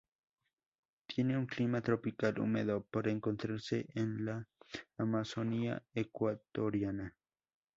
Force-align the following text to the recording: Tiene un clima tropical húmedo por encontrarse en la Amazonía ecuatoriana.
Tiene 1.05 1.37
un 1.37 1.45
clima 1.45 1.79
tropical 1.81 2.39
húmedo 2.39 2.83
por 2.89 3.07
encontrarse 3.07 3.85
en 3.93 4.25
la 4.25 4.47
Amazonía 4.97 5.83
ecuatoriana. 5.93 7.15